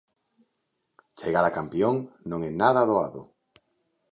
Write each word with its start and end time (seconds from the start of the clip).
Chegar 1.19 1.43
a 1.47 1.55
campión 1.57 1.95
non 2.29 2.39
é 2.49 2.51
nada 2.61 2.81
doado. 2.89 3.21